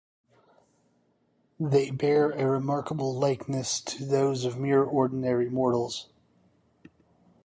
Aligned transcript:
They 1.59 1.91
bear 1.91 2.31
a 2.31 2.47
remarkable 2.47 3.13
likeness 3.13 3.79
to 3.81 4.03
those 4.03 4.45
of 4.45 4.57
mere 4.57 4.81
ordinary 4.83 5.47
mortals. 5.47 6.09